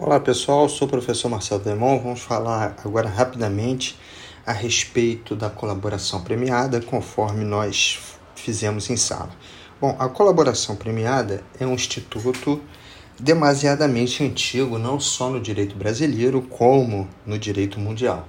[0.00, 1.98] Olá pessoal, sou o professor Marcelo Demon.
[1.98, 3.98] Vamos falar agora rapidamente
[4.46, 7.98] a respeito da colaboração premiada, conforme nós
[8.36, 9.30] fizemos em sala.
[9.80, 12.62] Bom, a colaboração premiada é um instituto
[13.18, 18.24] demasiadamente antigo, não só no direito brasileiro, como no direito mundial.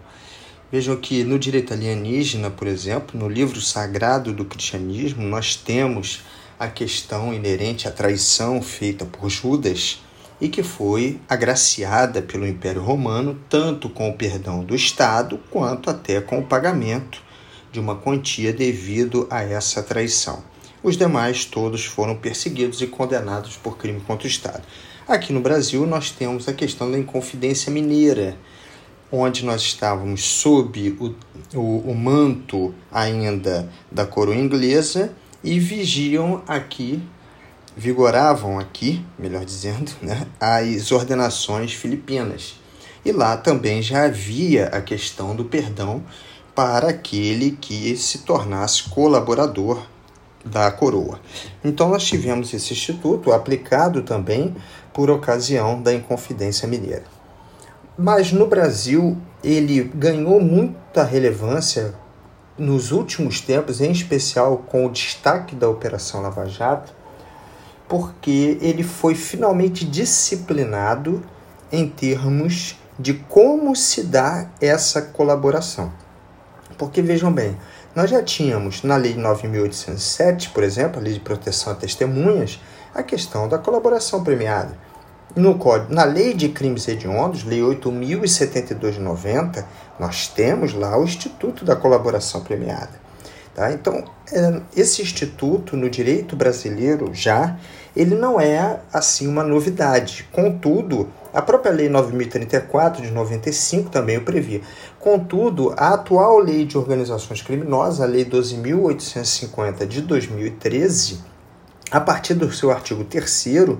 [0.72, 6.24] Vejam que no direito alienígena, por exemplo, no livro sagrado do cristianismo, nós temos
[6.58, 10.00] a questão inerente à traição feita por Judas
[10.42, 16.22] e que foi agraciada pelo Império Romano tanto com o perdão do Estado quanto até
[16.22, 17.22] com o pagamento
[17.72, 20.44] de uma quantia devido a essa traição.
[20.82, 24.64] Os demais todos foram perseguidos e condenados por crime contra o Estado.
[25.08, 28.38] Aqui no Brasil nós temos a questão da Inconfidência Mineira,
[29.12, 31.16] onde nós estávamos sob o,
[31.58, 35.12] o, o manto ainda da coroa inglesa
[35.44, 37.02] e vigiam aqui
[37.80, 42.60] vigoravam aqui, melhor dizendo, né, as ordenações filipinas.
[43.06, 46.04] E lá também já havia a questão do perdão
[46.54, 49.82] para aquele que se tornasse colaborador
[50.44, 51.22] da coroa.
[51.64, 54.54] Então nós tivemos esse instituto aplicado também
[54.94, 57.06] por ocasião da Inconfidência Mineira.
[57.98, 61.96] Mas no Brasil ele ganhou muita relevância
[62.58, 67.00] nos últimos tempos, em especial com o destaque da Operação Lava Jato,
[67.90, 71.24] porque ele foi finalmente disciplinado
[71.72, 75.92] em termos de como se dá essa colaboração.
[76.78, 77.58] Porque vejam bem,
[77.96, 82.62] nós já tínhamos na Lei 9.807, por exemplo, a Lei de Proteção a Testemunhas,
[82.94, 84.78] a questão da colaboração premiada.
[85.36, 89.68] No código, na Lei de Crimes Hediondos, Lei 8.072 de 90,
[90.00, 93.09] nós temos lá o Instituto da Colaboração Premiada.
[93.60, 93.74] Tá?
[93.74, 97.58] Então, é, esse instituto no direito brasileiro já,
[97.94, 100.26] ele não é assim uma novidade.
[100.32, 104.62] Contudo, a própria Lei 9.034 de 95 também o previa.
[104.98, 111.20] Contudo, a atual Lei de Organizações Criminosas, a Lei 12.850 de 2013,
[111.92, 113.78] a partir do seu artigo 3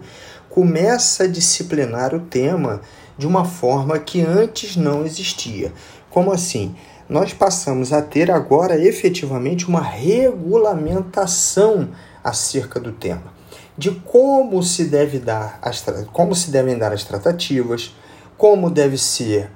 [0.50, 2.82] começa a disciplinar o tema
[3.18, 5.72] de uma forma que antes não existia.
[6.10, 6.76] Como assim?
[7.10, 11.90] Nós passamos a ter agora efetivamente uma regulamentação
[12.24, 13.34] acerca do tema,
[13.76, 15.84] de como se deve dar as
[16.14, 17.96] como se devem dar as tratativas,
[18.38, 19.50] como deve ser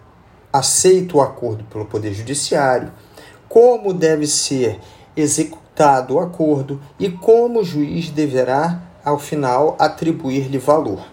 [0.51, 2.91] aceito o acordo pelo poder judiciário,
[3.47, 4.79] como deve ser
[5.15, 11.05] executado o acordo e como o juiz deverá ao final atribuir-lhe valor.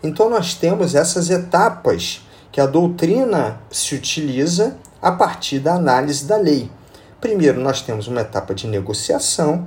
[0.00, 6.36] Então nós temos essas etapas que a doutrina se utiliza a partir da análise da
[6.36, 6.70] lei.
[7.20, 9.66] Primeiro, nós temos uma etapa de negociação,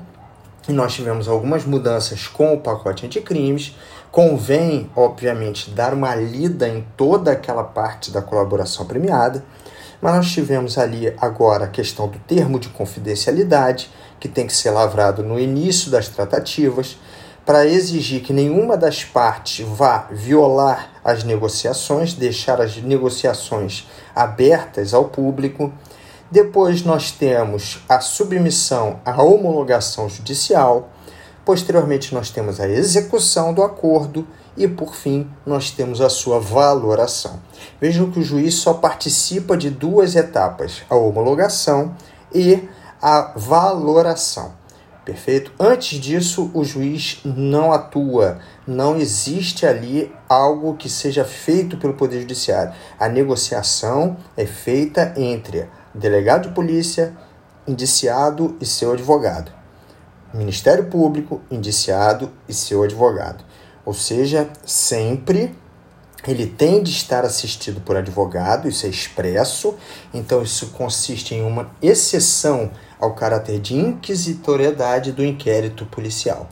[0.70, 3.76] e nós tivemos algumas mudanças com o pacote anticrimes.
[4.12, 9.44] Convém, obviamente, dar uma lida em toda aquela parte da colaboração premiada,
[10.02, 14.72] mas nós tivemos ali agora a questão do termo de confidencialidade, que tem que ser
[14.72, 16.98] lavrado no início das tratativas,
[17.46, 25.06] para exigir que nenhuma das partes vá violar as negociações, deixar as negociações abertas ao
[25.06, 25.72] público.
[26.30, 30.90] Depois nós temos a submissão à homologação judicial.
[31.44, 37.40] Posteriormente nós temos a execução do acordo e por fim nós temos a sua valoração.
[37.80, 41.96] Vejam que o juiz só participa de duas etapas: a homologação
[42.34, 42.68] e
[43.02, 44.61] a valoração.
[45.04, 45.52] Perfeito?
[45.60, 52.22] Antes disso, o juiz não atua, não existe ali algo que seja feito pelo Poder
[52.22, 52.74] Judiciário.
[53.00, 57.18] A negociação é feita entre delegado de polícia,
[57.68, 59.52] indiciado e seu advogado.
[60.34, 63.44] Ministério Público, indiciado e seu advogado.
[63.84, 65.56] Ou seja, sempre
[66.28, 69.76] ele tem de estar assistido por advogado, isso é expresso,
[70.14, 76.48] então isso consiste em uma exceção ao caráter de inquisitoriedade do inquérito policial.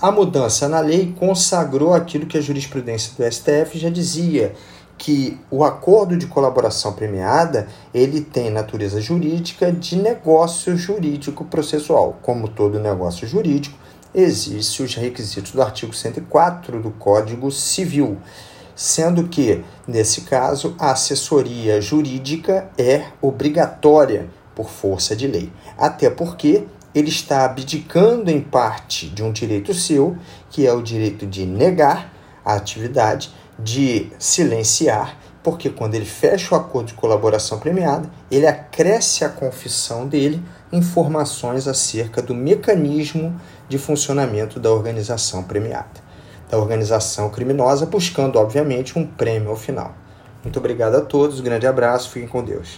[0.00, 4.54] A mudança na lei consagrou aquilo que a jurisprudência do STF já dizia,
[4.98, 12.18] que o acordo de colaboração premiada ele tem natureza jurídica de negócio jurídico processual.
[12.22, 13.76] Como todo negócio jurídico,
[14.14, 18.16] existem os requisitos do artigo 104 do Código Civil,
[18.76, 25.50] sendo que, nesse caso, a assessoria jurídica é obrigatória por força de lei.
[25.78, 26.64] Até porque
[26.94, 30.16] ele está abdicando em parte de um direito seu,
[30.50, 32.12] que é o direito de negar
[32.44, 39.24] a atividade, de silenciar, porque quando ele fecha o acordo de colaboração premiada, ele acresce
[39.24, 40.42] à confissão dele
[40.72, 46.05] informações acerca do mecanismo de funcionamento da organização premiada.
[46.48, 49.94] Da organização criminosa, buscando, obviamente, um prêmio ao final.
[50.42, 52.68] Muito obrigado a todos, grande abraço, fiquem com Deus.